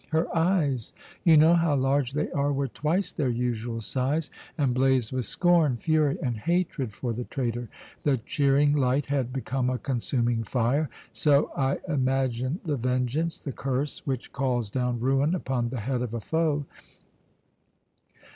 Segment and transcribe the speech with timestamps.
[0.09, 5.11] Her eyes you know how large they are were twice their usual size, and blazed
[5.13, 7.69] with scorn, fury, and hatred for the traitor.
[8.01, 10.89] The cheering light had become a consuming fire.
[11.11, 16.15] So I imagine the vengeance, the curse which calls down ruin upon the head of
[16.15, 16.65] a foe.